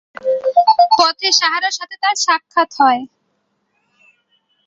পথে 0.97 1.29
সারাহর 1.39 1.73
সাথে 1.77 1.95
সাক্ষাৎ 2.17 2.69
হয়। 2.79 3.01